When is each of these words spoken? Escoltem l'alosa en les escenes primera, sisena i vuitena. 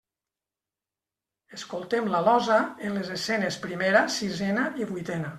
Escoltem 1.57 2.07
l'alosa 2.13 2.57
en 2.87 2.95
les 2.99 3.11
escenes 3.17 3.57
primera, 3.67 4.01
sisena 4.15 4.65
i 4.85 4.89
vuitena. 4.93 5.29